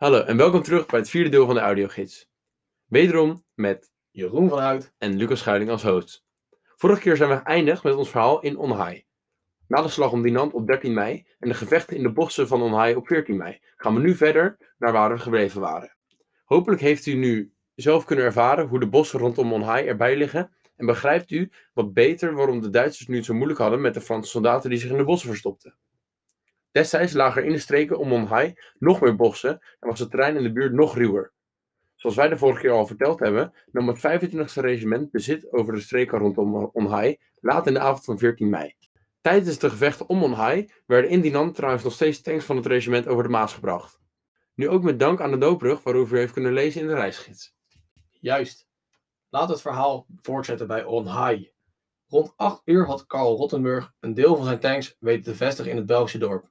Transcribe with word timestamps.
Hallo 0.00 0.20
en 0.22 0.36
welkom 0.36 0.62
terug 0.62 0.86
bij 0.86 0.98
het 0.98 1.10
vierde 1.10 1.30
deel 1.30 1.46
van 1.46 1.54
de 1.54 1.60
audiogids. 1.60 2.28
Wederom 2.86 3.44
met 3.54 3.90
Jeroen 4.10 4.48
van 4.48 4.58
Hout. 4.58 4.92
en 4.98 5.16
Lucas 5.16 5.38
Schuiling 5.38 5.70
als 5.70 5.82
host. 5.82 6.24
Vorige 6.76 7.00
keer 7.00 7.16
zijn 7.16 7.30
we 7.30 7.36
geëindigd 7.36 7.82
met 7.82 7.94
ons 7.94 8.10
verhaal 8.10 8.40
in 8.40 8.56
Onhai. 8.56 9.04
Na 9.66 9.82
de 9.82 9.88
slag 9.88 10.12
om 10.12 10.22
Dinant 10.22 10.52
op 10.52 10.66
13 10.66 10.94
mei 10.94 11.26
en 11.38 11.48
de 11.48 11.54
gevechten 11.54 11.96
in 11.96 12.02
de 12.02 12.12
bossen 12.12 12.48
van 12.48 12.62
Onhai 12.62 12.94
op 12.94 13.06
14 13.06 13.36
mei 13.36 13.58
gaan 13.76 13.94
we 13.94 14.00
nu 14.00 14.14
verder 14.14 14.74
naar 14.78 14.92
waar 14.92 15.12
we 15.12 15.18
gebleven 15.18 15.60
waren. 15.60 15.96
Hopelijk 16.44 16.80
heeft 16.80 17.06
u 17.06 17.14
nu 17.14 17.52
zelf 17.74 18.04
kunnen 18.04 18.24
ervaren 18.24 18.66
hoe 18.66 18.80
de 18.80 18.88
bossen 18.88 19.18
rondom 19.18 19.52
Onhai 19.52 19.86
erbij 19.86 20.16
liggen 20.16 20.50
en 20.76 20.86
begrijpt 20.86 21.30
u 21.30 21.50
wat 21.72 21.92
beter 21.92 22.34
waarom 22.34 22.60
de 22.60 22.70
Duitsers 22.70 23.08
nu 23.08 23.16
het 23.16 23.24
zo 23.24 23.34
moeilijk 23.34 23.60
hadden 23.60 23.80
met 23.80 23.94
de 23.94 24.00
Franse 24.00 24.30
soldaten 24.30 24.70
die 24.70 24.78
zich 24.78 24.90
in 24.90 24.96
de 24.96 25.04
bossen 25.04 25.28
verstopten. 25.28 25.76
Destijds 26.72 27.12
lagen 27.12 27.40
er 27.40 27.46
in 27.46 27.52
de 27.52 27.58
streken 27.58 27.98
om 27.98 28.12
Onhai 28.12 28.54
nog 28.78 29.00
meer 29.00 29.16
bossen 29.16 29.50
en 29.50 29.88
was 29.88 29.98
het 29.98 30.10
terrein 30.10 30.36
in 30.36 30.42
de 30.42 30.52
buurt 30.52 30.72
nog 30.72 30.96
ruwer. 30.96 31.32
Zoals 31.94 32.16
wij 32.16 32.28
de 32.28 32.38
vorige 32.38 32.60
keer 32.60 32.70
al 32.70 32.86
verteld 32.86 33.20
hebben, 33.20 33.54
nam 33.72 33.88
het 33.88 33.98
25e 33.98 34.44
regiment 34.54 35.10
bezit 35.10 35.52
over 35.52 35.74
de 35.74 35.80
streken 35.80 36.18
rondom 36.18 36.70
Onhai 36.72 37.18
laat 37.40 37.66
in 37.66 37.72
de 37.74 37.80
avond 37.80 38.04
van 38.04 38.18
14 38.18 38.50
mei. 38.50 38.74
Tijdens 39.20 39.58
de 39.58 39.70
gevechten 39.70 40.08
om 40.08 40.22
Onhai 40.22 40.72
werden 40.86 41.10
in 41.10 41.20
Dinant 41.20 41.54
trouwens 41.54 41.84
nog 41.84 41.92
steeds 41.92 42.20
tanks 42.20 42.44
van 42.44 42.56
het 42.56 42.66
regiment 42.66 43.06
over 43.06 43.22
de 43.22 43.28
Maas 43.28 43.54
gebracht. 43.54 44.00
Nu 44.54 44.68
ook 44.68 44.82
met 44.82 44.98
dank 44.98 45.20
aan 45.20 45.30
de 45.30 45.38
doopbrug 45.38 45.82
waarover 45.82 46.16
u 46.16 46.18
heeft 46.18 46.32
kunnen 46.32 46.52
lezen 46.52 46.80
in 46.80 46.86
de 46.86 46.94
reisgids. 46.94 47.54
Juist. 48.20 48.68
We 49.30 49.38
het 49.38 49.60
verhaal 49.60 50.06
voortzetten 50.20 50.66
bij 50.66 50.84
Onhai. 50.84 51.52
Rond 52.08 52.32
8 52.36 52.62
uur 52.64 52.86
had 52.86 53.06
Karl 53.06 53.36
Rottenburg 53.36 53.94
een 54.00 54.14
deel 54.14 54.36
van 54.36 54.44
zijn 54.44 54.60
tanks 54.60 54.96
weten 54.98 55.22
te 55.22 55.34
vestigen 55.34 55.70
in 55.70 55.76
het 55.76 55.86
Belgische 55.86 56.18
dorp. 56.18 56.49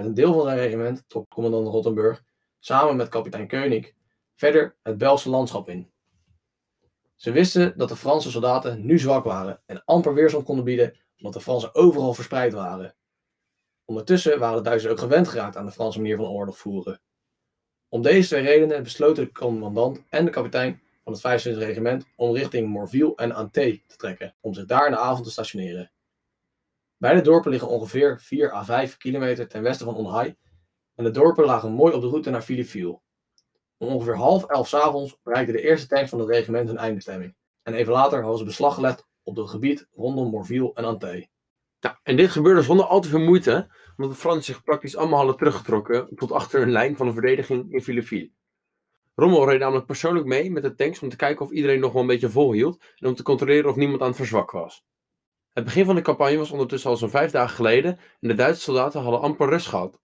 Met 0.00 0.08
een 0.08 0.14
deel 0.14 0.32
van 0.32 0.42
zijn 0.42 0.58
regiment 0.58 1.04
trok 1.06 1.28
commandant 1.28 1.66
Rottenburg 1.66 2.24
samen 2.58 2.96
met 2.96 3.08
kapitein 3.08 3.48
Koenig 3.48 3.92
verder 4.34 4.76
het 4.82 4.98
Belgische 4.98 5.30
landschap 5.30 5.68
in. 5.68 5.90
Ze 7.16 7.32
wisten 7.32 7.72
dat 7.76 7.88
de 7.88 7.96
Franse 7.96 8.30
soldaten 8.30 8.86
nu 8.86 8.98
zwak 8.98 9.24
waren 9.24 9.62
en 9.66 9.84
amper 9.84 10.14
weerstand 10.14 10.44
konden 10.44 10.64
bieden 10.64 10.96
omdat 11.16 11.32
de 11.32 11.40
Fransen 11.40 11.74
overal 11.74 12.14
verspreid 12.14 12.52
waren. 12.52 12.94
Ondertussen 13.84 14.38
waren 14.38 14.56
de 14.56 14.62
Duitsers 14.68 14.92
ook 14.92 14.98
gewend 14.98 15.28
geraakt 15.28 15.56
aan 15.56 15.66
de 15.66 15.72
Franse 15.72 15.98
manier 15.98 16.16
van 16.16 16.26
oorlog 16.26 16.58
voeren. 16.58 17.00
Om 17.88 18.02
deze 18.02 18.28
twee 18.28 18.42
redenen 18.42 18.82
besloten 18.82 19.24
de 19.24 19.32
commandant 19.32 20.02
en 20.08 20.24
de 20.24 20.30
kapitein 20.30 20.82
van 21.04 21.12
het 21.12 21.46
25e 21.46 21.58
regiment 21.58 22.06
om 22.16 22.34
richting 22.34 22.68
Morville 22.68 23.14
en 23.16 23.32
Ante 23.32 23.80
te 23.86 23.96
trekken, 23.96 24.34
om 24.40 24.54
zich 24.54 24.64
daar 24.64 24.86
in 24.86 24.92
de 24.92 24.98
avond 24.98 25.24
te 25.24 25.30
stationeren. 25.30 25.90
Beide 27.00 27.20
dorpen 27.20 27.50
liggen 27.50 27.68
ongeveer 27.68 28.20
4 28.20 28.52
à 28.52 28.64
5 28.64 28.96
kilometer 28.96 29.48
ten 29.48 29.62
westen 29.62 29.86
van 29.86 29.94
Onhai 29.94 30.34
en 30.94 31.04
de 31.04 31.10
dorpen 31.10 31.44
lagen 31.44 31.72
mooi 31.72 31.94
op 31.94 32.00
de 32.00 32.08
route 32.08 32.30
naar 32.30 32.42
Philippeville. 32.42 33.00
Om 33.76 33.88
ongeveer 33.88 34.16
half 34.16 34.44
elf 34.44 34.68
's 34.68 34.74
avonds 34.74 35.18
bereikten 35.22 35.54
de 35.54 35.62
eerste 35.62 35.86
tanks 35.86 36.10
van 36.10 36.18
het 36.18 36.28
regiment 36.28 36.68
hun 36.68 36.76
eindbestemming. 36.76 37.34
En 37.62 37.74
even 37.74 37.92
later 37.92 38.20
hadden 38.20 38.38
ze 38.38 38.44
beslag 38.44 38.74
gelegd 38.74 39.06
op 39.22 39.36
het 39.36 39.50
gebied 39.50 39.88
rondom 39.92 40.30
Morville 40.30 40.72
en 40.74 40.84
Ante. 40.84 41.28
Nou, 41.80 41.96
en 42.02 42.16
dit 42.16 42.30
gebeurde 42.30 42.62
zonder 42.62 42.86
al 42.86 43.00
te 43.00 43.08
veel 43.08 43.18
moeite, 43.18 43.68
omdat 43.96 44.14
de 44.14 44.20
Fransen 44.20 44.54
zich 44.54 44.62
praktisch 44.62 44.96
allemaal 44.96 45.18
hadden 45.18 45.36
teruggetrokken 45.36 46.14
tot 46.14 46.32
achter 46.32 46.62
een 46.62 46.70
lijn 46.70 46.96
van 46.96 47.06
de 47.06 47.12
verdediging 47.12 47.72
in 47.72 47.82
Philippeville. 47.82 48.30
Rommel 49.14 49.48
reed 49.48 49.60
namelijk 49.60 49.86
persoonlijk 49.86 50.26
mee 50.26 50.50
met 50.50 50.62
de 50.62 50.74
tanks 50.74 51.02
om 51.02 51.08
te 51.08 51.16
kijken 51.16 51.44
of 51.44 51.50
iedereen 51.50 51.80
nog 51.80 51.92
wel 51.92 52.02
een 52.02 52.08
beetje 52.08 52.30
volhield 52.30 52.82
en 52.96 53.08
om 53.08 53.14
te 53.14 53.22
controleren 53.22 53.70
of 53.70 53.76
niemand 53.76 54.00
aan 54.00 54.08
het 54.08 54.16
verzwakken 54.16 54.60
was. 54.60 54.84
Het 55.52 55.64
begin 55.64 55.84
van 55.84 55.94
de 55.94 56.02
campagne 56.02 56.36
was 56.36 56.50
ondertussen 56.50 56.90
al 56.90 56.96
zo'n 56.96 57.10
vijf 57.10 57.30
dagen 57.30 57.56
geleden 57.56 57.98
en 58.20 58.28
de 58.28 58.34
Duitse 58.34 58.62
soldaten 58.62 59.00
hadden 59.00 59.20
amper 59.20 59.48
rust 59.48 59.66
gehad. 59.66 60.00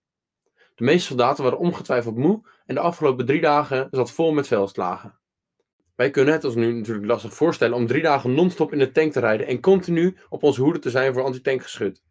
De 0.74 0.84
meeste 0.84 1.06
soldaten 1.06 1.44
waren 1.44 1.58
ongetwijfeld 1.58 2.16
moe 2.16 2.48
en 2.64 2.74
de 2.74 2.80
afgelopen 2.80 3.26
drie 3.26 3.40
dagen 3.40 3.88
zat 3.90 4.12
vol 4.12 4.32
met 4.32 4.46
veldslagen. 4.46 5.18
Wij 5.94 6.10
kunnen 6.10 6.34
het 6.34 6.44
ons 6.44 6.54
nu 6.54 6.72
natuurlijk 6.72 7.06
lastig 7.06 7.34
voorstellen 7.34 7.76
om 7.76 7.86
drie 7.86 8.02
dagen 8.02 8.34
non-stop 8.34 8.72
in 8.72 8.78
de 8.78 8.90
tank 8.92 9.12
te 9.12 9.20
rijden 9.20 9.46
en 9.46 9.60
continu 9.60 10.16
op 10.28 10.42
onze 10.42 10.62
hoede 10.62 10.78
te 10.78 10.90
zijn 10.90 11.12
voor 11.12 11.22
antitankgeschut. 11.22 12.02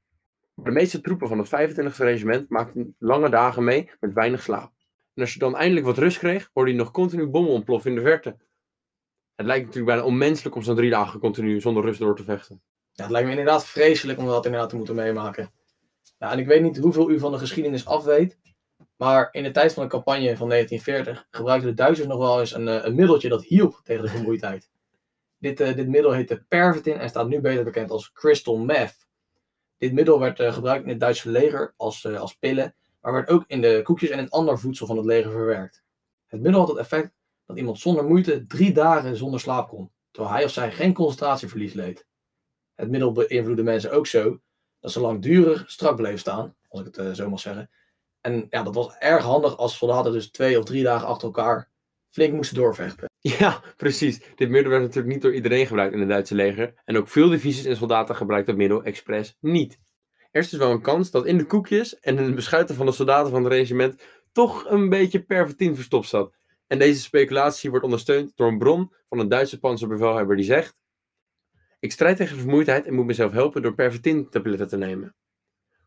De 0.54 0.72
meeste 0.72 1.02
troepen 1.02 1.28
van 1.28 1.38
het 1.38 1.48
25e 1.48 1.96
regiment 1.96 2.50
maakten 2.50 2.96
lange 3.00 3.30
dagen 3.30 3.64
mee 3.64 3.92
met 4.00 4.14
weinig 4.14 4.42
slaap. 4.42 4.72
En 5.14 5.22
als 5.22 5.34
je 5.34 5.40
dan 5.40 5.56
eindelijk 5.56 5.86
wat 5.86 5.98
rust 5.98 6.18
kreeg, 6.18 6.50
hoorde 6.54 6.72
je 6.72 6.78
nog 6.78 6.92
continu 6.92 7.28
bommen 7.28 7.52
ontploffen 7.52 7.90
in 7.90 7.96
de 7.96 8.04
verte. 8.04 8.38
Het 9.36 9.46
lijkt 9.46 9.66
natuurlijk 9.66 9.96
bijna 9.96 10.12
onmenselijk 10.12 10.56
om 10.56 10.62
zo'n 10.62 10.76
drie 10.76 10.90
dagen 10.90 11.20
continu 11.20 11.62
zonder 11.62 11.84
rust 11.84 12.00
door 12.00 12.16
te 12.16 12.24
vechten. 12.24 12.62
Ja, 12.96 13.04
het 13.04 13.12
lijkt 13.12 13.28
me 13.28 13.34
inderdaad 13.38 13.66
vreselijk 13.66 14.20
om 14.20 14.26
dat 14.26 14.46
inderdaad 14.46 14.70
te 14.70 14.76
moeten 14.76 14.96
meemaken. 14.96 15.52
En 16.18 16.40
ik 16.40 16.48
weet 16.48 16.62
niet 16.62 16.78
hoeveel 16.78 17.10
u 17.10 17.20
van 17.20 17.32
de 17.32 17.38
geschiedenis 17.38 17.86
afweet, 17.86 18.40
maar 18.96 19.30
in 19.32 19.44
de 19.44 19.52
tijd 19.52 19.74
van 19.74 19.84
de 19.84 19.90
campagne 19.90 20.38
van 20.38 20.50
1940 20.50 21.28
gebruikten 21.32 21.70
de 21.70 21.76
Duitsers 21.76 22.08
nog 22.08 22.18
wel 22.18 22.40
eens 22.40 22.54
een, 22.54 22.68
eh, 22.68 22.86
een 22.86 22.96
middeltje 22.96 23.30
dat 23.30 23.44
hielp 23.44 23.82
tegen 23.84 24.04
de 24.04 24.10
vermoeidheid. 24.10 24.70
Dit, 25.40 25.62
uh, 25.62 25.76
dit 25.76 25.88
middel 25.88 26.12
heette 26.12 26.46
Pervitin 26.48 26.98
en 26.98 27.10
staat 27.10 27.28
nu 27.28 27.40
beter 27.40 27.64
bekend 27.64 27.92
als 27.92 28.12
crystal 28.12 28.58
meth. 28.58 29.08
Dit 29.78 29.94
middel 29.94 30.20
werd 30.20 30.40
uh, 30.40 30.54
gebruikt 30.54 30.84
in 30.84 30.90
het 30.90 31.00
Duitse 31.00 31.30
leger 31.30 31.74
als, 31.78 32.06
als 32.06 32.34
pillen, 32.34 32.76
maar 33.02 33.14
werd 33.14 33.30
ook 33.30 33.44
in 33.48 33.62
de 33.62 33.80
koekjes 33.84 34.10
en 34.10 34.20
in 34.20 34.30
ander 34.30 34.60
voedsel 34.60 34.88
van 34.88 34.98
het 34.98 35.06
leger 35.06 35.32
verwerkt. 35.32 35.84
Het 36.28 36.42
middel 36.42 36.60
had 36.60 36.70
het 36.70 36.78
effect 36.78 37.14
dat 37.46 37.58
iemand 37.58 37.80
zonder 37.80 38.06
moeite 38.06 38.46
drie 38.46 38.74
dagen 38.74 39.18
zonder 39.18 39.40
slaap 39.40 39.68
kon, 39.68 39.92
terwijl 40.12 40.36
hij 40.36 40.44
of 40.44 40.52
zij 40.52 40.72
geen 40.72 40.94
concentratieverlies 40.94 41.74
leed. 41.74 42.06
Het 42.76 42.90
middel 42.90 43.12
beïnvloedde 43.12 43.64
mensen 43.64 43.92
ook 43.92 44.08
zo 44.08 44.40
dat 44.80 44.92
ze 44.92 45.00
langdurig 45.00 45.64
strak 45.68 45.96
bleven 45.96 46.20
staan, 46.20 46.56
als 46.68 46.82
ik 46.82 46.96
het 46.96 47.16
zo 47.16 47.30
mag 47.30 47.40
zeggen, 47.40 47.70
en 48.22 48.46
ja, 48.50 48.64
dat 48.64 48.76
was 48.76 48.96
erg 49.00 49.24
handig 49.24 49.58
als 49.58 49.78
soldaten 49.78 50.12
dus 50.12 50.32
twee 50.32 50.58
of 50.58 50.66
drie 50.66 50.84
dagen 50.84 51.08
achter 51.08 51.28
elkaar 51.28 51.70
flink 52.10 52.34
moesten 52.34 52.56
doorvechten. 52.56 53.10
Ja, 53.40 53.62
precies. 53.78 54.22
Dit 54.36 54.50
middel 54.50 54.72
werd 54.72 54.84
natuurlijk 54.84 55.14
niet 55.14 55.22
door 55.22 55.34
iedereen 55.34 55.68
gebruikt 55.68 55.94
in 55.94 56.00
het 56.00 56.10
Duitse 56.10 56.36
leger. 56.36 56.74
En 56.86 56.98
ook 56.98 57.08
veel 57.08 57.30
divisies 57.30 57.66
en 57.66 57.78
soldaten 57.78 58.16
gebruikten 58.16 58.54
het 58.54 58.62
middel 58.62 58.84
expres 58.84 59.38
niet. 59.40 59.80
Er 60.32 60.42
is 60.42 60.50
dus 60.50 60.60
wel 60.60 60.72
een 60.72 60.82
kans 60.82 61.12
dat 61.12 61.26
in 61.26 61.38
de 61.38 61.46
koekjes 61.46 62.00
en 62.00 62.18
in 62.18 62.26
de 62.26 62.34
beschuiten 62.34 62.76
van 62.76 62.86
de 62.86 62.92
soldaten 62.92 63.32
van 63.32 63.44
het 63.44 63.54
regiment 63.54 64.02
toch 64.32 64.66
een 64.70 64.90
beetje 64.90 65.24
pervertien 65.24 65.76
verstopt 65.76 66.08
zat. 66.08 66.34
En 66.68 66.80
deze 66.80 67.02
speculatie 67.02 67.70
wordt 67.70 67.86
ondersteund 67.86 68.32
door 68.36 68.48
een 68.48 68.58
bron 68.58 68.94
van 69.08 69.20
een 69.20 69.30
Duitse 69.30 69.60
panzerbevelhebber 69.60 70.36
die 70.36 70.46
zegt: 70.46 70.76
Ik 71.86 71.92
strijd 71.92 72.18
tegen 72.18 72.38
vermoeidheid 72.38 72.86
en 72.86 72.94
moet 72.94 73.06
mezelf 73.06 73.32
helpen 73.32 73.62
door 73.62 73.74
pervertin-tabletten 73.74 74.68
te 74.68 74.78
nemen. 74.78 75.16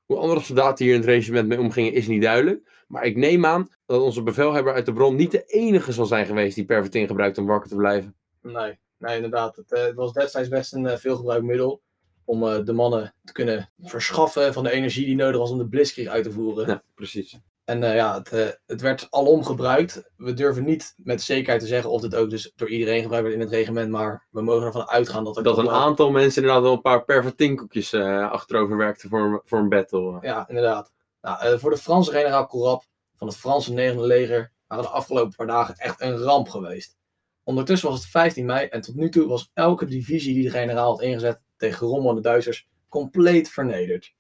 Hoe 0.05 0.17
andere 0.17 0.41
soldaten 0.41 0.85
hier 0.85 0.95
in 0.95 1.01
het 1.01 1.09
regiment 1.09 1.49
mee 1.49 1.59
omgingen 1.59 1.93
is 1.93 2.07
niet 2.07 2.23
duidelijk. 2.23 2.85
Maar 2.89 3.05
ik 3.05 3.17
neem 3.17 3.47
aan 3.47 3.69
dat 3.87 4.01
onze 4.01 4.23
bevelhebber 4.23 4.73
uit 4.73 4.87
de 4.87 4.93
bron 4.93 5.17
niet 5.17 5.31
de 5.31 5.45
enige 5.45 5.93
zal 5.93 6.07
zijn 6.07 6.27
geweest 6.27 6.55
die 6.55 6.65
pervertin 6.65 7.07
gebruikt 7.07 7.39
om 7.39 7.47
wakker 7.47 7.69
te 7.69 7.77
blijven. 7.77 8.15
Nee, 8.43 8.79
nee 8.99 9.17
inderdaad. 9.17 9.57
Het, 9.57 9.73
uh, 9.73 9.83
het 9.83 9.95
was 9.95 10.13
destijds 10.13 10.49
best 10.49 10.73
een 10.73 10.85
uh, 10.85 10.97
veelgebruikt 10.97 11.45
middel 11.45 11.83
om 12.25 12.43
uh, 12.43 12.65
de 12.65 12.73
mannen 12.73 13.15
te 13.25 13.33
kunnen 13.33 13.71
verschaffen 13.83 14.53
van 14.53 14.65
de 14.65 14.71
energie 14.71 15.07
die 15.07 15.17
nodig 15.17 15.41
was 15.41 15.51
om 15.51 15.59
de 15.59 15.69
blitzkrieg 15.69 16.09
uit 16.09 16.25
te 16.25 16.33
voeren. 16.33 16.67
Ja, 16.67 16.83
precies. 16.95 17.39
En 17.69 17.81
ja, 17.81 18.15
het, 18.15 18.59
het, 18.67 18.81
werd 18.81 19.07
alom 19.11 19.45
gebruikt. 19.45 20.11
We 20.17 20.33
durven 20.33 20.65
niet 20.65 20.95
met 20.97 21.23
zekerheid 21.23 21.61
te 21.61 21.67
zeggen 21.67 21.91
of 21.91 22.03
het 22.03 22.15
ook 22.15 22.31
dus 22.31 22.53
door 22.57 22.69
iedereen 22.69 23.03
gebruikt 23.03 23.27
werd 23.27 23.39
in 23.39 23.45
het 23.45 23.55
regiment, 23.55 23.91
maar 23.91 24.27
we 24.31 24.43
mogen 24.43 24.67
ervan 24.67 24.89
uitgaan 24.89 25.25
dat 25.25 25.37
er 25.37 25.43
dat 25.43 25.59
een 25.59 25.65
wel... 25.65 25.75
aantal 25.75 26.11
mensen 26.11 26.43
inderdaad 26.43 26.65
wel 26.65 26.73
een 26.73 26.81
paar 26.81 27.05
pervertinkoekjes 27.05 27.93
uh, 27.93 28.31
achterover 28.31 28.77
werkten 28.77 29.09
voor, 29.09 29.43
voor 29.45 29.59
een 29.59 29.69
battle. 29.69 30.19
Ja, 30.21 30.49
inderdaad. 30.49 30.93
Nou, 31.21 31.59
voor 31.59 31.71
de 31.71 31.77
Franse 31.77 32.11
generaal 32.11 32.47
Corrap 32.47 32.85
van 33.17 33.27
het 33.27 33.37
Franse 33.37 33.73
negende 33.73 34.07
leger 34.07 34.53
waren 34.67 34.85
de 34.85 34.91
afgelopen 34.91 35.37
paar 35.37 35.47
dagen 35.47 35.75
echt 35.77 36.01
een 36.01 36.17
ramp 36.17 36.49
geweest. 36.49 36.97
Ondertussen 37.45 37.89
was 37.89 37.99
het 37.99 38.09
15 38.09 38.47
mei 38.47 38.67
en 38.67 38.81
tot 38.81 38.95
nu 38.95 39.09
toe 39.09 39.29
was 39.29 39.51
elke 39.55 39.87
divisie 39.87 40.35
die 40.35 40.43
de 40.43 40.51
generaal 40.51 40.91
had 40.91 41.03
ingezet 41.03 41.41
tegen 41.57 41.87
rommelende 41.87 42.23
Duitsers 42.23 42.69
compleet 42.89 43.51
vernederd. 43.51 44.15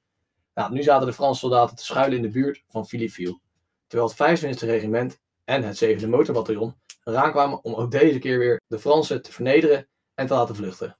Nou, 0.59 0.73
nu 0.73 0.83
zaten 0.83 1.07
de 1.07 1.13
Franse 1.13 1.41
soldaten 1.41 1.77
te 1.77 1.85
schuilen 1.85 2.17
in 2.17 2.23
de 2.23 2.31
buurt 2.31 2.65
van 2.69 2.87
Philippeville, 2.87 3.41
terwijl 3.87 4.13
het 4.17 4.45
25e 4.45 4.59
regiment 4.59 5.21
en 5.45 5.63
het 5.63 5.84
7e 5.84 6.09
motorbataljon 6.09 6.75
eraan 7.05 7.31
kwamen 7.31 7.65
om 7.65 7.75
ook 7.75 7.91
deze 7.91 8.19
keer 8.19 8.39
weer 8.39 8.60
de 8.66 8.78
Fransen 8.78 9.22
te 9.22 9.33
vernederen 9.33 9.89
en 10.15 10.27
te 10.27 10.34
laten 10.34 10.57
vluchten. 10.57 10.99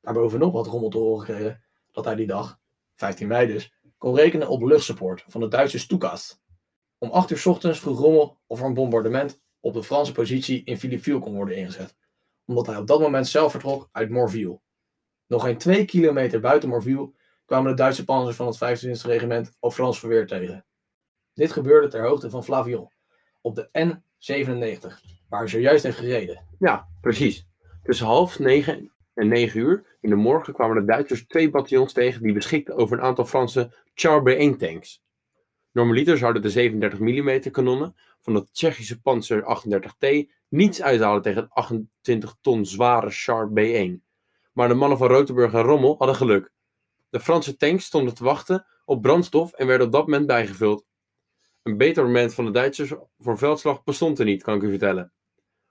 Daarbovenop 0.00 0.52
had 0.52 0.66
Rommel 0.66 0.90
te 0.90 0.98
horen 0.98 1.26
gekregen 1.26 1.64
dat 1.92 2.04
hij 2.04 2.14
die 2.14 2.26
dag, 2.26 2.58
15 2.94 3.26
mei 3.26 3.46
dus, 3.46 3.74
kon 3.98 4.14
rekenen 4.14 4.48
op 4.48 4.62
luchtsupport 4.62 5.24
van 5.28 5.40
de 5.40 5.48
Duitse 5.48 5.78
Stukas. 5.78 6.40
Om 6.98 7.10
8 7.10 7.30
uur 7.30 7.48
ochtends 7.48 7.78
vroeg 7.78 7.98
Rommel 7.98 8.38
of 8.46 8.60
er 8.60 8.66
een 8.66 8.74
bombardement 8.74 9.40
op 9.60 9.74
de 9.74 9.82
Franse 9.82 10.12
positie 10.12 10.64
in 10.64 10.78
Philippeville 10.78 11.18
kon 11.18 11.34
worden 11.34 11.56
ingezet, 11.56 11.96
omdat 12.46 12.66
hij 12.66 12.76
op 12.76 12.86
dat 12.86 13.00
moment 13.00 13.28
zelf 13.28 13.50
vertrok 13.50 13.88
uit 13.92 14.10
Morville. 14.10 14.60
Nog 15.26 15.42
geen 15.42 15.58
twee 15.58 15.84
kilometer 15.84 16.40
buiten 16.40 16.68
Morville 16.68 17.12
kwamen 17.46 17.70
de 17.70 17.76
Duitse 17.76 18.04
panzers 18.04 18.36
van 18.36 18.46
het 18.46 18.56
25e 18.56 19.06
regiment 19.06 19.56
op 19.60 19.72
Frans 19.72 19.98
verweer 19.98 20.26
tegen. 20.26 20.64
Dit 21.34 21.52
gebeurde 21.52 21.88
ter 21.88 22.06
hoogte 22.06 22.30
van 22.30 22.44
Flavion, 22.44 22.92
op 23.40 23.54
de 23.54 23.68
N97, 23.78 25.08
waar 25.28 25.48
zojuist 25.48 25.82
heeft 25.82 25.98
gereden. 25.98 26.44
Ja, 26.58 26.88
precies. 27.00 27.46
Tussen 27.82 28.06
half 28.06 28.38
negen 28.38 28.92
en 29.14 29.28
negen 29.28 29.60
uur 29.60 29.96
in 30.00 30.10
de 30.10 30.16
morgen 30.16 30.52
kwamen 30.52 30.76
de 30.76 30.84
Duitsers 30.84 31.26
twee 31.26 31.50
bataljons 31.50 31.92
tegen 31.92 32.22
die 32.22 32.32
beschikten 32.32 32.76
over 32.76 32.98
een 32.98 33.04
aantal 33.04 33.24
Franse 33.24 33.72
Char 33.94 34.20
B1 34.20 34.56
tanks. 34.58 35.04
Normaliter 35.72 36.18
zouden 36.18 36.42
de 36.42 36.50
37 36.50 36.98
mm 36.98 37.50
kanonnen 37.50 37.96
van 38.20 38.34
de 38.34 38.46
Tsjechische 38.52 39.00
Panzer 39.00 39.42
38T 39.42 40.32
niets 40.48 40.82
uithalen 40.82 41.22
tegen 41.22 41.42
het 41.42 41.50
28 41.50 42.36
ton 42.40 42.66
zware 42.66 43.10
Char 43.10 43.48
B1. 43.48 44.04
Maar 44.52 44.68
de 44.68 44.74
mannen 44.74 44.98
van 44.98 45.08
Rotenburg 45.08 45.52
en 45.52 45.62
Rommel 45.62 45.94
hadden 45.98 46.16
geluk. 46.16 46.52
De 47.08 47.20
Franse 47.20 47.56
tanks 47.56 47.84
stonden 47.84 48.14
te 48.14 48.24
wachten 48.24 48.66
op 48.84 49.02
brandstof 49.02 49.52
en 49.52 49.66
werden 49.66 49.86
op 49.86 49.92
dat 49.92 50.06
moment 50.06 50.26
bijgevuld. 50.26 50.84
Een 51.62 51.76
beter 51.76 52.04
moment 52.04 52.34
van 52.34 52.44
de 52.44 52.50
Duitsers 52.50 52.92
voor 53.18 53.38
veldslag 53.38 53.84
bestond 53.84 54.18
er 54.18 54.24
niet, 54.24 54.42
kan 54.42 54.56
ik 54.56 54.62
u 54.62 54.68
vertellen. 54.70 55.12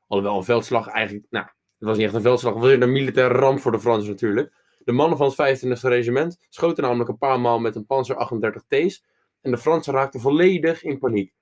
Alhoewel 0.07 0.37
een 0.37 0.43
veldslag 0.43 0.87
eigenlijk, 0.87 1.25
nou, 1.29 1.45
het 1.45 1.87
was 1.87 1.97
niet 1.97 2.05
echt 2.05 2.15
een 2.15 2.21
veldslag, 2.21 2.53
het 2.53 2.63
was 2.63 2.71
een 2.71 2.91
militaire 2.91 3.33
ramp 3.33 3.59
voor 3.59 3.71
de 3.71 3.79
Fransen 3.79 4.09
natuurlijk. 4.09 4.53
De 4.77 4.91
mannen 4.91 5.17
van 5.17 5.33
het 5.35 5.65
25e 5.65 5.79
regiment 5.81 6.37
schoten 6.49 6.83
namelijk 6.83 7.09
een 7.09 7.17
paar 7.17 7.39
maal 7.39 7.59
met 7.59 7.75
een 7.75 7.85
Panzer 7.85 8.15
38 8.15 8.63
T's 8.67 9.03
en 9.41 9.51
de 9.51 9.57
Fransen 9.57 9.93
raakten 9.93 10.19
volledig 10.19 10.83
in 10.83 10.99
paniek. 10.99 11.33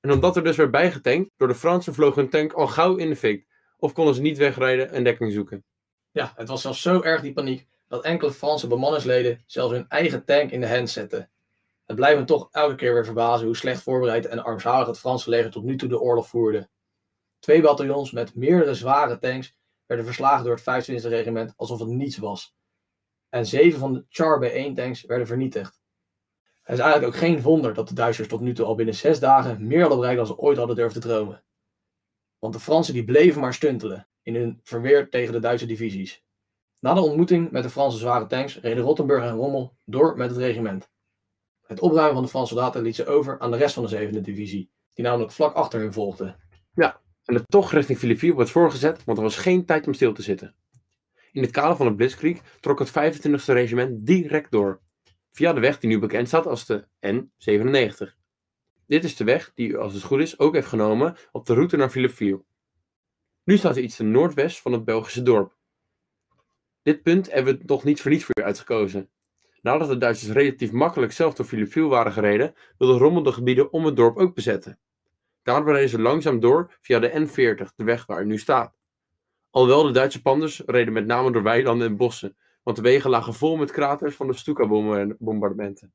En 0.00 0.10
omdat 0.10 0.36
er 0.36 0.44
dus 0.44 0.56
werd 0.56 0.70
bijgetankt, 0.70 1.30
door 1.36 1.48
de 1.48 1.54
Fransen 1.54 1.94
vloog 1.94 2.14
hun 2.14 2.28
tank 2.28 2.52
al 2.52 2.66
gauw 2.66 2.96
in 2.96 3.08
de 3.08 3.16
fik. 3.16 3.46
Of 3.78 3.92
konden 3.92 4.14
ze 4.14 4.20
niet 4.20 4.38
wegrijden 4.38 4.90
en 4.90 5.04
dekking 5.04 5.32
zoeken. 5.32 5.64
Ja, 6.10 6.32
het 6.36 6.48
was 6.48 6.62
zelfs 6.62 6.82
zo 6.82 7.02
erg 7.02 7.22
die 7.22 7.32
paniek 7.32 7.66
dat 7.90 8.04
enkele 8.04 8.32
Franse 8.32 8.66
bemanningsleden 8.66 9.42
zelfs 9.46 9.72
hun 9.72 9.88
eigen 9.88 10.24
tank 10.24 10.50
in 10.50 10.60
de 10.60 10.68
hand 10.68 10.90
zetten. 10.90 11.30
Het 11.86 11.96
blijft 11.96 12.18
me 12.18 12.24
toch 12.24 12.48
elke 12.50 12.74
keer 12.74 12.94
weer 12.94 13.04
verbazen 13.04 13.46
hoe 13.46 13.56
slecht 13.56 13.82
voorbereid 13.82 14.26
en 14.26 14.44
armzalig 14.44 14.86
het 14.86 14.98
Franse 14.98 15.30
leger 15.30 15.50
tot 15.50 15.62
nu 15.62 15.76
toe 15.76 15.88
de 15.88 16.00
oorlog 16.00 16.28
voerde. 16.28 16.68
Twee 17.38 17.62
bataljons 17.62 18.10
met 18.10 18.34
meerdere 18.34 18.74
zware 18.74 19.18
tanks 19.18 19.56
werden 19.86 20.04
verslagen 20.04 20.44
door 20.44 20.60
het 20.64 20.90
25e 20.90 21.08
regiment 21.08 21.52
alsof 21.56 21.78
het 21.78 21.88
niets 21.88 22.16
was. 22.16 22.54
En 23.28 23.46
zeven 23.46 23.78
van 23.78 23.92
de 23.92 24.04
Char 24.08 24.44
B1 24.44 24.74
tanks 24.74 25.04
werden 25.04 25.26
vernietigd. 25.26 25.80
Het 26.62 26.78
is 26.78 26.84
eigenlijk 26.84 27.14
ook 27.14 27.20
geen 27.20 27.42
wonder 27.42 27.74
dat 27.74 27.88
de 27.88 27.94
Duitsers 27.94 28.28
tot 28.28 28.40
nu 28.40 28.54
toe 28.54 28.66
al 28.66 28.74
binnen 28.74 28.94
zes 28.94 29.18
dagen 29.18 29.66
meer 29.66 29.80
hadden 29.80 29.98
bereikt 29.98 30.18
dan 30.18 30.26
ze 30.26 30.38
ooit 30.38 30.58
hadden 30.58 30.76
durven 30.76 31.00
te 31.00 31.08
dromen. 31.08 31.42
Want 32.38 32.52
de 32.52 32.60
Fransen 32.60 32.94
die 32.94 33.04
bleven 33.04 33.40
maar 33.40 33.54
stuntelen 33.54 34.08
in 34.22 34.34
hun 34.34 34.60
verweer 34.62 35.08
tegen 35.08 35.32
de 35.32 35.40
Duitse 35.40 35.66
divisies. 35.66 36.24
Na 36.80 36.94
de 36.94 37.00
ontmoeting 37.00 37.50
met 37.50 37.62
de 37.62 37.70
Franse 37.70 37.98
zware 37.98 38.26
tanks 38.26 38.60
reden 38.60 38.84
Rottenburg 38.84 39.22
en 39.22 39.36
Rommel 39.36 39.76
door 39.84 40.16
met 40.16 40.30
het 40.30 40.38
regiment. 40.38 40.90
Het 41.66 41.80
opruimen 41.80 42.14
van 42.14 42.22
de 42.22 42.28
Franse 42.28 42.54
soldaten 42.54 42.82
liet 42.82 42.94
ze 42.94 43.06
over 43.06 43.38
aan 43.38 43.50
de 43.50 43.56
rest 43.56 43.74
van 43.74 43.86
de 43.86 44.08
7e 44.08 44.20
divisie, 44.20 44.70
die 44.94 45.04
namelijk 45.04 45.32
vlak 45.32 45.54
achter 45.54 45.80
hen 45.80 45.92
volgde. 45.92 46.36
Ja, 46.74 47.00
en 47.24 47.34
de 47.34 47.44
tocht 47.44 47.72
richting 47.72 47.98
Philippeville 47.98 48.36
werd 48.36 48.50
voorgezet, 48.50 49.04
want 49.04 49.18
er 49.18 49.24
was 49.24 49.36
geen 49.36 49.64
tijd 49.64 49.86
om 49.86 49.94
stil 49.94 50.12
te 50.12 50.22
zitten. 50.22 50.54
In 51.32 51.42
het 51.42 51.50
kader 51.50 51.76
van 51.76 51.86
de 51.86 51.94
Blitzkrieg 51.94 52.40
trok 52.60 52.78
het 52.78 52.88
25e 52.88 53.44
regiment 53.44 54.06
direct 54.06 54.50
door, 54.50 54.80
via 55.30 55.52
de 55.52 55.60
weg 55.60 55.78
die 55.78 55.90
nu 55.90 55.98
bekend 55.98 56.28
staat 56.28 56.46
als 56.46 56.66
de 56.66 56.86
N97. 57.06 58.18
Dit 58.86 59.04
is 59.04 59.16
de 59.16 59.24
weg 59.24 59.52
die 59.54 59.76
als 59.76 59.94
het 59.94 60.02
goed 60.02 60.20
is, 60.20 60.38
ook 60.38 60.54
heeft 60.54 60.66
genomen 60.66 61.16
op 61.32 61.46
de 61.46 61.54
route 61.54 61.76
naar 61.76 61.90
Philippeville. 61.90 62.44
Nu 63.44 63.56
staat 63.56 63.74
hij 63.74 63.82
iets 63.82 63.96
ten 63.96 64.10
noordwest 64.10 64.60
van 64.60 64.72
het 64.72 64.84
Belgische 64.84 65.22
dorp. 65.22 65.58
Dit 66.82 67.02
punt 67.02 67.32
hebben 67.32 67.58
we 67.58 67.62
nog 67.66 67.84
niet 67.84 68.00
voor 68.00 68.10
niets 68.10 68.24
voor 68.24 68.38
u 68.40 68.44
uitgekozen. 68.44 69.10
Nadat 69.62 69.88
de 69.88 69.96
Duitsers 69.96 70.32
relatief 70.32 70.72
makkelijk 70.72 71.12
zelf 71.12 71.34
door 71.34 71.46
Philippeville 71.46 71.88
waren 71.88 72.12
gereden, 72.12 72.54
wilde 72.78 72.98
Rommel 72.98 73.22
de 73.22 73.32
gebieden 73.32 73.72
om 73.72 73.84
het 73.84 73.96
dorp 73.96 74.16
ook 74.16 74.34
bezetten. 74.34 74.78
Daarom 75.42 75.68
reden 75.68 75.88
ze 75.88 76.00
langzaam 76.00 76.40
door 76.40 76.76
via 76.80 76.98
de 76.98 77.10
N40, 77.10 77.74
de 77.76 77.84
weg 77.84 78.06
waar 78.06 78.16
hij 78.16 78.26
nu 78.26 78.38
staat. 78.38 78.74
Alhoewel 79.50 79.82
de 79.82 79.90
Duitse 79.90 80.22
panders 80.22 80.62
reden 80.66 80.92
met 80.92 81.06
name 81.06 81.32
door 81.32 81.42
weilanden 81.42 81.86
en 81.86 81.96
bossen, 81.96 82.36
want 82.62 82.76
de 82.76 82.82
wegen 82.82 83.10
lagen 83.10 83.34
vol 83.34 83.56
met 83.56 83.70
kraters 83.70 84.14
van 84.14 84.26
de 84.26 84.32
Stuka-bombardementen. 84.32 85.92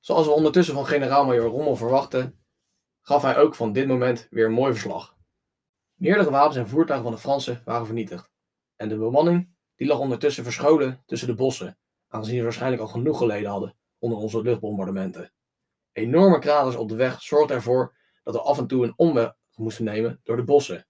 Zoals 0.00 0.26
we 0.26 0.32
ondertussen 0.32 0.74
van 0.74 0.86
generaal-major 0.86 1.48
Rommel 1.48 1.76
verwachten, 1.76 2.44
gaf 3.02 3.22
hij 3.22 3.38
ook 3.38 3.54
van 3.54 3.72
dit 3.72 3.86
moment 3.86 4.26
weer 4.30 4.46
een 4.46 4.52
mooi 4.52 4.72
verslag. 4.72 5.16
Meerdere 5.94 6.30
wapens 6.30 6.56
en 6.56 6.68
voertuigen 6.68 7.06
van 7.06 7.14
de 7.14 7.22
Fransen 7.22 7.62
waren 7.64 7.86
vernietigd. 7.86 8.30
En 8.76 8.88
de 8.88 8.96
bemanning 8.96 9.55
die 9.76 9.86
lag 9.86 9.98
ondertussen 9.98 10.44
verscholen 10.44 11.02
tussen 11.06 11.28
de 11.28 11.34
bossen, 11.34 11.78
aangezien 12.08 12.36
ze 12.36 12.42
waarschijnlijk 12.42 12.82
al 12.82 12.88
genoeg 12.88 13.18
geleden 13.18 13.50
hadden 13.50 13.76
onder 13.98 14.18
onze 14.18 14.42
luchtbombardementen. 14.42 15.32
Enorme 15.92 16.38
kraters 16.38 16.76
op 16.76 16.88
de 16.88 16.94
weg 16.94 17.22
zorgden 17.22 17.56
ervoor 17.56 17.96
dat 18.22 18.34
we 18.34 18.40
af 18.40 18.58
en 18.58 18.66
toe 18.66 18.84
een 18.84 18.92
omweg 18.96 19.34
moesten 19.54 19.84
nemen 19.84 20.20
door 20.22 20.36
de 20.36 20.44
bossen. 20.44 20.86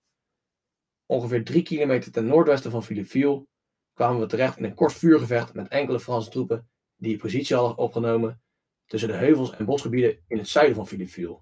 Ongeveer 1.06 1.44
drie 1.44 1.62
kilometer 1.62 2.12
ten 2.12 2.26
noordwesten 2.26 2.70
van 2.70 2.82
Philippeville 2.82 3.46
kwamen 3.94 4.20
we 4.20 4.26
terecht 4.26 4.56
in 4.56 4.64
een 4.64 4.74
kort 4.74 4.92
vuurgevecht 4.92 5.54
met 5.54 5.68
enkele 5.68 6.00
Franse 6.00 6.30
troepen 6.30 6.68
die 6.96 7.18
positie 7.18 7.56
hadden 7.56 7.78
opgenomen 7.78 8.42
tussen 8.86 9.08
de 9.08 9.16
heuvels 9.16 9.56
en 9.56 9.64
bosgebieden 9.64 10.24
in 10.28 10.38
het 10.38 10.48
zuiden 10.48 10.74
van 10.74 10.86
Philippeville. 10.86 11.40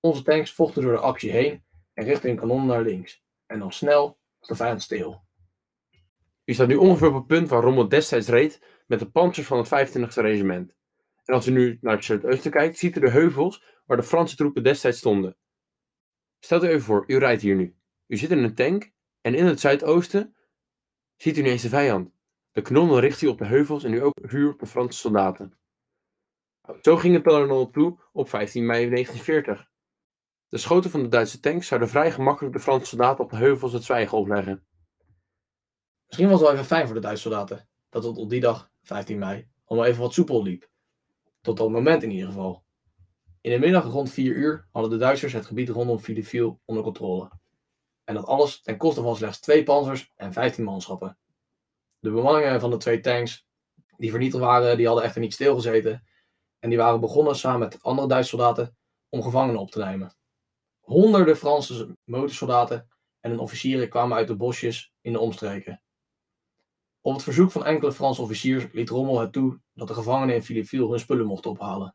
Onze 0.00 0.22
tanks 0.22 0.52
vochten 0.52 0.82
door 0.82 0.92
de 0.92 0.98
actie 0.98 1.30
heen 1.30 1.64
en 1.92 2.04
richtten 2.04 2.28
hun 2.28 2.38
kanonnen 2.38 2.66
naar 2.66 2.82
links. 2.82 3.22
En 3.46 3.58
dan 3.58 3.72
snel 3.72 4.18
was 4.38 4.58
de 4.58 4.78
stil. 4.78 5.23
U 6.44 6.52
staat 6.52 6.68
nu 6.68 6.76
ongeveer 6.76 7.08
op 7.08 7.14
het 7.14 7.26
punt 7.26 7.48
waar 7.48 7.62
Rommel 7.62 7.88
destijds 7.88 8.28
reed 8.28 8.82
met 8.86 8.98
de 8.98 9.10
panzers 9.10 9.46
van 9.46 9.58
het 9.58 9.96
25e 9.96 10.08
regiment. 10.14 10.74
En 11.24 11.34
als 11.34 11.46
u 11.46 11.50
nu 11.50 11.78
naar 11.80 11.94
het 11.94 12.04
zuidoosten 12.04 12.50
kijkt, 12.50 12.78
ziet 12.78 12.96
u 12.96 13.00
de 13.00 13.10
heuvels 13.10 13.64
waar 13.86 13.96
de 13.96 14.02
Franse 14.02 14.36
troepen 14.36 14.62
destijds 14.62 14.98
stonden. 14.98 15.36
Stelt 16.40 16.64
u 16.64 16.66
even 16.66 16.82
voor, 16.82 17.04
u 17.06 17.18
rijdt 17.18 17.42
hier 17.42 17.56
nu. 17.56 17.76
U 18.06 18.16
zit 18.16 18.30
in 18.30 18.38
een 18.38 18.54
tank 18.54 18.92
en 19.20 19.34
in 19.34 19.46
het 19.46 19.60
zuidoosten 19.60 20.36
ziet 21.16 21.36
u 21.36 21.40
ineens 21.40 21.62
de 21.62 21.68
vijand. 21.68 22.12
De 22.50 22.62
kanonnen 22.62 23.00
richt 23.00 23.22
u 23.22 23.26
op 23.26 23.38
de 23.38 23.46
heuvels 23.46 23.84
en 23.84 23.92
u 23.92 24.02
ook 24.02 24.18
vuur 24.22 24.52
op 24.52 24.58
de 24.58 24.66
Franse 24.66 24.98
soldaten. 24.98 25.58
Zo 26.82 26.96
ging 26.96 27.14
het 27.14 27.26
al 27.26 27.70
toe 27.70 27.98
op 28.12 28.28
15 28.28 28.66
mei 28.66 28.88
1940. 28.88 29.70
De 30.48 30.58
schoten 30.58 30.90
van 30.90 31.02
de 31.02 31.08
Duitse 31.08 31.40
tanks 31.40 31.66
zouden 31.66 31.88
vrij 31.88 32.12
gemakkelijk 32.12 32.54
de 32.54 32.60
Franse 32.60 32.86
soldaten 32.86 33.24
op 33.24 33.30
de 33.30 33.36
heuvels 33.36 33.72
het 33.72 33.84
zwijgen 33.84 34.18
opleggen. 34.18 34.66
Misschien 36.16 36.32
was 36.32 36.40
het 36.42 36.50
wel 36.50 36.58
even 36.58 36.76
fijn 36.76 36.86
voor 36.86 36.94
de 36.94 37.06
Duitse 37.06 37.22
soldaten 37.22 37.68
dat 37.88 38.04
het 38.04 38.16
op 38.16 38.30
die 38.30 38.40
dag, 38.40 38.70
15 38.82 39.18
mei, 39.18 39.48
allemaal 39.64 39.88
even 39.88 40.00
wat 40.00 40.12
soepel 40.12 40.42
liep. 40.42 40.70
Tot 41.40 41.56
dat 41.56 41.70
moment 41.70 42.02
in 42.02 42.10
ieder 42.10 42.26
geval. 42.26 42.64
In 43.40 43.50
de 43.50 43.58
middag 43.58 43.84
rond 43.84 44.10
4 44.10 44.34
uur 44.34 44.68
hadden 44.72 44.90
de 44.90 44.96
Duitsers 44.96 45.32
het 45.32 45.46
gebied 45.46 45.68
rondom 45.68 45.98
Philippeville 45.98 46.58
onder 46.64 46.84
controle. 46.84 47.30
En 48.04 48.14
dat 48.14 48.26
alles 48.26 48.60
ten 48.60 48.76
koste 48.76 49.02
van 49.02 49.16
slechts 49.16 49.40
twee 49.40 49.62
panzers 49.62 50.12
en 50.16 50.32
15 50.32 50.64
manschappen. 50.64 51.18
De 51.98 52.10
bemanningen 52.10 52.60
van 52.60 52.70
de 52.70 52.76
twee 52.76 53.00
tanks 53.00 53.46
die 53.96 54.10
vernietigd 54.10 54.42
waren, 54.42 54.76
die 54.76 54.86
hadden 54.86 55.04
echter 55.04 55.20
niet 55.20 55.32
stilgezeten. 55.32 56.06
En 56.58 56.68
die 56.68 56.78
waren 56.78 57.00
begonnen 57.00 57.36
samen 57.36 57.58
met 57.58 57.82
andere 57.82 58.08
Duitse 58.08 58.28
soldaten 58.28 58.76
om 59.08 59.22
gevangenen 59.22 59.60
op 59.60 59.70
te 59.70 59.84
nemen. 59.84 60.16
Honderden 60.80 61.36
Franse 61.36 61.96
motorsoldaten 62.04 62.88
en 63.20 63.30
hun 63.30 63.40
officieren 63.40 63.88
kwamen 63.88 64.16
uit 64.16 64.28
de 64.28 64.36
bosjes 64.36 64.92
in 65.00 65.12
de 65.12 65.18
omstreken. 65.18 65.83
Op 67.06 67.12
het 67.12 67.22
verzoek 67.22 67.50
van 67.50 67.64
enkele 67.64 67.92
Franse 67.92 68.22
officiers 68.22 68.66
liet 68.72 68.88
Rommel 68.88 69.20
het 69.20 69.32
toe 69.32 69.60
dat 69.74 69.88
de 69.88 69.94
gevangenen 69.94 70.34
in 70.34 70.42
Philippeville 70.42 70.88
hun 70.88 70.98
spullen 70.98 71.26
mochten 71.26 71.50
ophalen. 71.50 71.94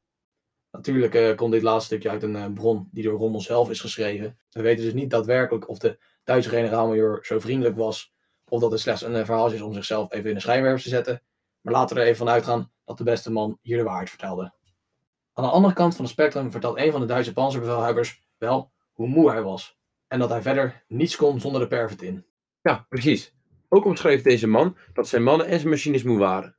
Natuurlijk 0.71 1.15
uh, 1.15 1.35
komt 1.35 1.51
dit 1.51 1.61
laatste 1.61 1.85
stukje 1.85 2.09
uit 2.09 2.23
een 2.23 2.35
uh, 2.35 2.45
bron 2.53 2.87
die 2.91 3.03
door 3.03 3.17
Rommel 3.17 3.41
zelf 3.41 3.69
is 3.69 3.81
geschreven. 3.81 4.39
We 4.49 4.61
weten 4.61 4.83
dus 4.83 4.93
niet 4.93 5.09
daadwerkelijk 5.09 5.69
of 5.69 5.77
de 5.77 5.99
Duitse 6.23 6.49
generaal-major 6.49 7.25
zo 7.25 7.39
vriendelijk 7.39 7.75
was, 7.75 8.13
of 8.47 8.61
dat 8.61 8.71
het 8.71 8.79
slechts 8.79 9.01
een 9.01 9.15
uh, 9.15 9.25
verhaaltje 9.25 9.55
is 9.55 9.61
om 9.61 9.73
zichzelf 9.73 10.13
even 10.13 10.29
in 10.29 10.35
de 10.35 10.41
schijnwerpers 10.41 10.83
te 10.83 10.89
zetten. 10.89 11.21
Maar 11.61 11.73
laten 11.73 11.95
we 11.95 12.01
er 12.01 12.07
even 12.07 12.25
van 12.25 12.29
uitgaan 12.29 12.71
dat 12.85 12.97
de 12.97 13.03
beste 13.03 13.31
man 13.31 13.57
hier 13.61 13.77
de 13.77 13.83
waarheid 13.83 14.09
vertelde. 14.09 14.53
Aan 15.33 15.43
de 15.43 15.51
andere 15.51 15.73
kant 15.73 15.95
van 15.95 16.03
het 16.03 16.13
spectrum 16.13 16.51
vertelt 16.51 16.77
een 16.77 16.91
van 16.91 17.01
de 17.01 17.07
Duitse 17.07 17.33
panzerbevelhebbers 17.33 18.21
wel 18.37 18.71
hoe 18.91 19.07
moe 19.07 19.31
hij 19.31 19.41
was. 19.41 19.77
En 20.07 20.19
dat 20.19 20.29
hij 20.29 20.41
verder 20.41 20.83
niets 20.87 21.15
kon 21.15 21.39
zonder 21.39 21.61
de 21.61 21.67
pervert 21.67 22.01
in. 22.01 22.25
Ja, 22.61 22.85
precies. 22.89 23.37
Ook 23.69 23.85
omschreef 23.85 24.21
deze 24.21 24.47
man 24.47 24.77
dat 24.93 25.07
zijn 25.07 25.23
mannen 25.23 25.47
en 25.47 25.57
zijn 25.57 25.69
machines 25.69 26.03
moe 26.03 26.17
waren. 26.17 26.55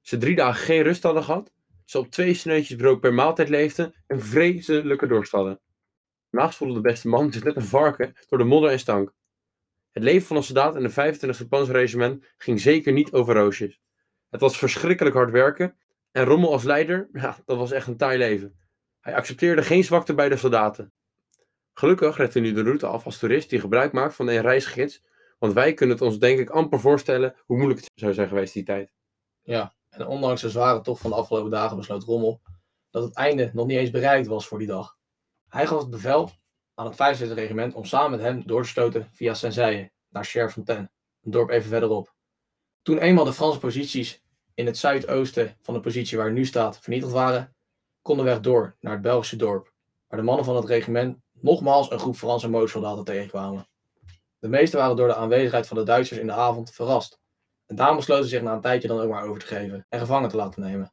Ze 0.00 0.16
drie 0.16 0.36
dagen 0.36 0.64
geen 0.64 0.82
rust 0.82 1.02
hadden 1.02 1.22
gehad, 1.22 1.52
ze 1.84 1.98
op 1.98 2.10
twee 2.10 2.34
sneutjes 2.34 2.76
brood 2.76 3.00
per 3.00 3.14
maaltijd 3.14 3.48
leefden 3.48 3.94
en 4.06 4.20
vreselijke 4.20 5.06
dorst 5.06 5.32
hadden. 5.32 5.60
Naast 6.30 6.56
voelde 6.56 6.74
de 6.74 6.80
beste 6.80 7.08
man 7.08 7.32
zich 7.32 7.44
net 7.44 7.56
een 7.56 7.62
varken 7.62 8.16
door 8.28 8.38
de 8.38 8.44
modder 8.44 8.70
en 8.70 8.78
stank. 8.78 9.12
Het 9.90 10.02
leven 10.02 10.26
van 10.26 10.36
een 10.36 10.42
soldaat 10.42 10.76
in 10.76 10.82
de 10.82 11.44
25e 11.44 11.48
panzerregiment 11.48 12.24
ging 12.36 12.60
zeker 12.60 12.92
niet 12.92 13.12
over 13.12 13.34
roosjes. 13.34 13.80
Het 14.30 14.40
was 14.40 14.58
verschrikkelijk 14.58 15.14
hard 15.14 15.30
werken 15.30 15.76
en 16.10 16.24
Rommel 16.24 16.52
als 16.52 16.64
leider, 16.64 17.08
ja, 17.12 17.38
dat 17.44 17.56
was 17.56 17.70
echt 17.70 17.86
een 17.86 17.96
taai 17.96 18.18
leven. 18.18 18.58
Hij 19.00 19.14
accepteerde 19.14 19.62
geen 19.62 19.84
zwakte 19.84 20.14
bij 20.14 20.28
de 20.28 20.36
soldaten. 20.36 20.92
Gelukkig 21.72 22.16
redt 22.16 22.34
hij 22.34 22.42
nu 22.42 22.52
de 22.52 22.62
route 22.62 22.86
af 22.86 23.04
als 23.04 23.18
toerist 23.18 23.50
die 23.50 23.60
gebruik 23.60 23.92
maakt 23.92 24.14
van 24.14 24.28
een 24.28 24.40
reisgids, 24.40 25.02
want 25.40 25.52
wij 25.52 25.74
kunnen 25.74 25.96
het 25.96 26.04
ons 26.04 26.18
denk 26.18 26.38
ik 26.38 26.50
amper 26.50 26.80
voorstellen 26.80 27.34
hoe 27.46 27.56
moeilijk 27.56 27.80
het 27.80 27.90
zou 27.94 28.14
zijn 28.14 28.28
geweest 28.28 28.54
die 28.54 28.64
tijd. 28.64 28.92
Ja, 29.42 29.74
en 29.88 30.06
ondanks 30.06 30.40
de 30.40 30.50
zware 30.50 30.80
tocht 30.80 31.00
van 31.00 31.10
de 31.10 31.16
afgelopen 31.16 31.50
dagen 31.50 31.76
besloot 31.76 32.04
Rommel 32.04 32.40
dat 32.90 33.02
het 33.02 33.14
einde 33.14 33.50
nog 33.52 33.66
niet 33.66 33.78
eens 33.78 33.90
bereikt 33.90 34.26
was 34.26 34.46
voor 34.46 34.58
die 34.58 34.66
dag. 34.66 34.96
Hij 35.48 35.66
gaf 35.66 35.80
het 35.80 35.90
bevel 35.90 36.30
aan 36.74 36.86
het 36.86 37.20
75e 37.20 37.34
regiment 37.34 37.74
om 37.74 37.84
samen 37.84 38.10
met 38.10 38.20
hem 38.20 38.42
door 38.46 38.62
te 38.62 38.68
stoten 38.68 39.08
via 39.12 39.34
Senseille 39.34 39.92
naar 40.08 40.24
Cherfontaine, 40.24 40.90
een 41.22 41.30
dorp 41.30 41.50
even 41.50 41.68
verderop. 41.68 42.14
Toen 42.82 42.98
eenmaal 42.98 43.24
de 43.24 43.32
Franse 43.32 43.58
posities 43.58 44.22
in 44.54 44.66
het 44.66 44.78
zuidoosten 44.78 45.56
van 45.60 45.74
de 45.74 45.80
positie 45.80 46.16
waar 46.16 46.26
hij 46.26 46.34
nu 46.34 46.44
staat 46.44 46.78
vernietigd 46.78 47.12
waren, 47.12 47.54
weg 48.02 48.40
door 48.40 48.76
naar 48.80 48.92
het 48.92 49.02
Belgische 49.02 49.36
dorp, 49.36 49.72
waar 50.08 50.18
de 50.18 50.24
mannen 50.24 50.44
van 50.44 50.56
het 50.56 50.64
regiment 50.64 51.18
nogmaals 51.32 51.90
een 51.90 51.98
groep 51.98 52.16
Franse 52.16 52.48
mootsoldaten 52.48 53.04
tegenkwamen. 53.04 53.69
De 54.40 54.48
meesten 54.48 54.78
waren 54.78 54.96
door 54.96 55.08
de 55.08 55.14
aanwezigheid 55.14 55.66
van 55.66 55.76
de 55.76 55.82
Duitsers 55.82 56.20
in 56.20 56.26
de 56.26 56.32
avond 56.32 56.72
verrast. 56.72 57.20
En 57.66 57.76
daarom 57.76 57.96
besloten 57.96 58.28
zich 58.28 58.42
na 58.42 58.52
een 58.52 58.60
tijdje 58.60 58.88
dan 58.88 59.00
ook 59.00 59.10
maar 59.10 59.24
over 59.24 59.40
te 59.40 59.46
geven 59.46 59.86
en 59.88 59.98
gevangen 59.98 60.28
te 60.28 60.36
laten 60.36 60.62
nemen. 60.62 60.92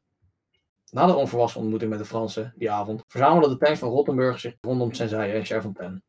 Na 0.90 1.06
de 1.06 1.14
onverwachte 1.14 1.58
ontmoeting 1.58 1.90
met 1.90 1.98
de 1.98 2.04
Fransen 2.04 2.54
die 2.56 2.70
avond 2.70 3.04
verzamelden 3.06 3.50
de 3.50 3.56
tanks 3.56 3.78
van 3.78 3.88
Rottenburg 3.88 4.40
zich 4.40 4.56
rondom 4.60 4.92
Senzaille 4.92 5.32
en 5.32 5.44
Cherfontaine. 5.44 6.02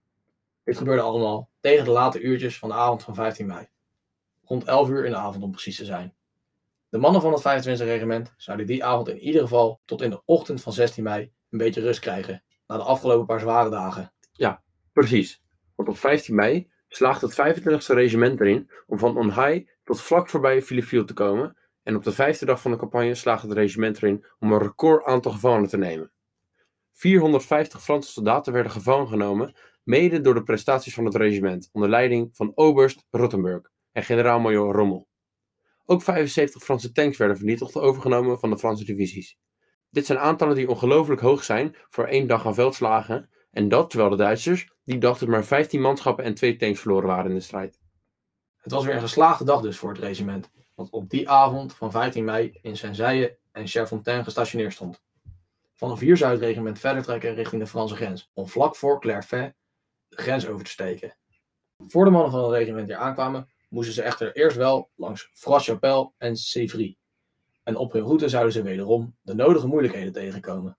Dit 0.63 0.77
gebeurde 0.77 1.01
allemaal 1.01 1.49
tegen 1.59 1.85
de 1.85 1.91
late 1.91 2.21
uurtjes 2.21 2.59
van 2.59 2.69
de 2.69 2.75
avond 2.75 3.03
van 3.03 3.15
15 3.15 3.45
mei. 3.45 3.67
Rond 4.43 4.63
11 4.63 4.89
uur 4.89 5.05
in 5.05 5.11
de 5.11 5.17
avond 5.17 5.43
om 5.43 5.51
precies 5.51 5.77
te 5.77 5.85
zijn. 5.85 6.15
De 6.89 6.97
mannen 6.97 7.21
van 7.21 7.33
het 7.33 7.67
25e 7.67 7.83
regiment 7.83 8.33
zouden 8.37 8.65
die 8.65 8.85
avond 8.85 9.07
in 9.07 9.19
ieder 9.19 9.41
geval 9.41 9.81
tot 9.85 10.01
in 10.01 10.09
de 10.09 10.21
ochtend 10.25 10.61
van 10.61 10.73
16 10.73 11.03
mei 11.03 11.31
een 11.49 11.57
beetje 11.57 11.81
rust 11.81 11.99
krijgen 11.99 12.43
na 12.67 12.77
de 12.77 12.83
afgelopen 12.83 13.25
paar 13.25 13.39
zware 13.39 13.69
dagen. 13.69 14.13
Precies. 14.93 15.41
Want 15.75 15.89
op 15.89 15.97
15 15.97 16.35
mei 16.35 16.71
slaagt 16.89 17.21
het 17.21 17.33
25e 17.33 17.93
regiment 17.93 18.39
erin 18.39 18.69
om 18.87 18.99
van 18.99 19.17
Onhai 19.17 19.69
tot 19.83 20.01
vlak 20.01 20.29
voorbij 20.29 20.61
Philippeville 20.61 21.03
te 21.03 21.13
komen. 21.13 21.57
En 21.83 21.95
op 21.95 22.03
de 22.03 22.11
vijfde 22.11 22.45
dag 22.45 22.61
van 22.61 22.71
de 22.71 22.77
campagne 22.77 23.15
slaagt 23.15 23.41
het 23.41 23.51
regiment 23.51 23.97
erin 23.97 24.25
om 24.39 24.51
een 24.51 24.59
record 24.59 25.05
aantal 25.05 25.31
gevangenen 25.31 25.69
te 25.69 25.77
nemen. 25.77 26.11
450 26.91 27.83
Franse 27.83 28.11
soldaten 28.11 28.53
werden 28.53 28.71
gevangen 28.71 29.07
genomen, 29.07 29.55
mede 29.83 30.21
door 30.21 30.33
de 30.33 30.43
prestaties 30.43 30.93
van 30.93 31.05
het 31.05 31.15
regiment, 31.15 31.69
onder 31.71 31.89
leiding 31.89 32.29
van 32.33 32.51
Oberst 32.55 33.05
Rottenburg 33.09 33.71
en 33.91 34.03
generaal-majoor 34.03 34.73
Rommel. 34.73 35.07
Ook 35.85 36.01
75 36.01 36.63
Franse 36.63 36.91
tanks 36.91 37.17
werden 37.17 37.37
vernietigd 37.37 37.75
overgenomen 37.75 38.39
van 38.39 38.49
de 38.49 38.57
Franse 38.57 38.85
divisies. 38.85 39.37
Dit 39.89 40.05
zijn 40.05 40.19
aantallen 40.19 40.55
die 40.55 40.69
ongelooflijk 40.69 41.21
hoog 41.21 41.43
zijn 41.43 41.75
voor 41.89 42.05
één 42.05 42.27
dag 42.27 42.45
aan 42.45 42.53
veldslagen, 42.53 43.29
en 43.51 43.69
dat 43.69 43.89
terwijl 43.89 44.09
de 44.09 44.15
Duitsers 44.15 44.69
die 44.83 44.97
dus 44.97 45.19
maar 45.19 45.45
15 45.45 45.81
manschappen 45.81 46.23
en 46.23 46.33
twee 46.33 46.55
tanks 46.55 46.79
verloren 46.79 47.07
waren 47.07 47.29
in 47.29 47.37
de 47.37 47.43
strijd. 47.43 47.79
Het 48.57 48.71
was 48.71 48.85
weer 48.85 48.95
een 48.95 49.01
geslaagde 49.01 49.45
dag 49.45 49.61
dus 49.61 49.77
voor 49.77 49.89
het 49.89 49.99
regiment, 49.99 50.51
dat 50.75 50.89
op 50.89 51.09
die 51.09 51.29
avond 51.29 51.73
van 51.73 51.91
15 51.91 52.23
mei 52.23 52.59
in 52.61 52.77
Senzaille 52.77 53.37
en 53.51 53.67
Cherfontaine 53.67 54.23
gestationeerd 54.23 54.73
stond. 54.73 55.01
Hier 55.99 56.17
zou 56.17 56.31
het 56.31 56.41
regiment 56.41 56.79
verder 56.79 57.03
trekken 57.03 57.33
richting 57.33 57.61
de 57.61 57.67
Franse 57.67 57.95
grens, 57.95 58.29
om 58.33 58.47
vlak 58.47 58.75
voor 58.75 59.01
Clairvaux 59.01 59.53
de 60.07 60.17
grens 60.17 60.47
over 60.47 60.65
te 60.65 60.71
steken. 60.71 61.17
Voor 61.87 62.05
de 62.05 62.11
mannen 62.11 62.31
van 62.31 62.43
het 62.43 62.51
regiment 62.51 62.87
hier 62.87 62.97
aankwamen, 62.97 63.49
moesten 63.69 63.93
ze 63.93 64.01
echter 64.01 64.35
eerst 64.35 64.57
wel 64.57 64.91
langs 64.95 65.29
Fras-Chapelle 65.33 66.11
en 66.17 66.35
Sévry. 66.35 66.97
En 67.63 67.75
op 67.75 67.91
hun 67.91 68.03
route 68.03 68.29
zouden 68.29 68.53
ze 68.53 68.61
wederom 68.61 69.17
de 69.21 69.33
nodige 69.33 69.67
moeilijkheden 69.67 70.13
tegenkomen. 70.13 70.77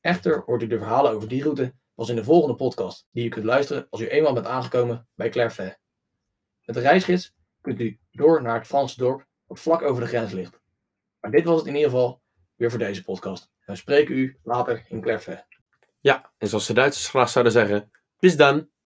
Echter 0.00 0.42
hoort 0.46 0.62
u 0.62 0.66
de 0.66 0.78
verhalen 0.78 1.12
over 1.12 1.28
die 1.28 1.42
route 1.42 1.74
pas 2.02 2.10
in 2.10 2.16
de 2.16 2.24
volgende 2.24 2.56
podcast, 2.56 3.06
die 3.10 3.24
u 3.24 3.28
kunt 3.28 3.44
luisteren 3.44 3.86
als 3.90 4.00
u 4.00 4.08
eenmaal 4.08 4.32
bent 4.32 4.46
aangekomen 4.46 5.08
bij 5.14 5.28
Clairvaux. 5.28 5.76
Met 6.64 6.74
de 6.74 6.80
reisgids 6.80 7.34
kunt 7.60 7.80
u 7.80 7.98
door 8.10 8.42
naar 8.42 8.54
het 8.54 8.66
Franse 8.66 8.96
dorp 8.96 9.26
dat 9.46 9.60
vlak 9.60 9.82
over 9.82 10.02
de 10.02 10.08
grens 10.08 10.32
ligt. 10.32 10.60
Maar 11.20 11.30
dit 11.30 11.44
was 11.44 11.58
het 11.58 11.66
in 11.66 11.74
ieder 11.74 11.90
geval 11.90 12.22
weer 12.56 12.70
voor 12.70 12.78
deze 12.78 13.04
podcast. 13.04 13.50
We 13.64 13.76
spreken 13.76 14.16
u 14.16 14.38
later 14.42 14.84
in 14.88 15.00
Clairvaux. 15.00 15.42
Ja, 16.00 16.32
en 16.38 16.48
zoals 16.48 16.66
de 16.66 16.72
Duitsers 16.72 17.08
graag 17.08 17.28
zouden 17.28 17.52
zeggen, 17.52 17.90
bis 18.18 18.36
dan! 18.36 18.72